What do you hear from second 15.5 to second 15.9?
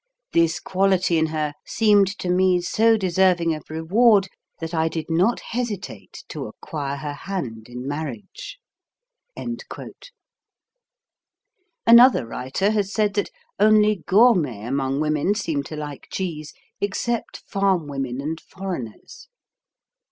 to